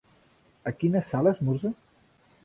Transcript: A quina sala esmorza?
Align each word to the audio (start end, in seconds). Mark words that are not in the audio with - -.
A 0.71 0.71
quina 0.79 1.01
sala 1.09 1.33
esmorza? 1.37 1.71